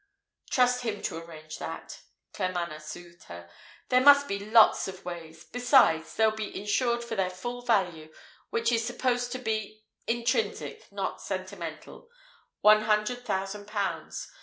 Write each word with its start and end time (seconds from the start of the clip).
"Trust 0.49 0.81
him 0.81 1.03
to 1.03 1.17
arrange 1.17 1.59
that," 1.59 2.01
Claremanagh 2.33 2.81
soothed 2.81 3.25
her. 3.25 3.47
"There 3.89 4.01
must 4.01 4.27
be 4.27 4.39
lots 4.39 4.87
of 4.87 5.05
ways. 5.05 5.43
Besides, 5.43 6.15
they'll 6.15 6.31
be 6.31 6.59
insured 6.59 7.03
for 7.03 7.15
their 7.15 7.29
full 7.29 7.61
value, 7.61 8.11
which 8.49 8.71
is 8.71 8.83
supposed 8.83 9.31
to 9.33 9.37
be 9.37 9.83
intrinsic, 10.07 10.91
not 10.91 11.21
sentimental 11.21 12.09
one 12.61 12.85
hundred 12.85 13.25
thousand 13.27 13.67
pounds. 13.67 14.31